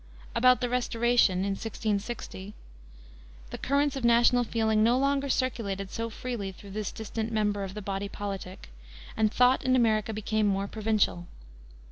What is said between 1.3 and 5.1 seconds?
in 1660, the currents of national feeling no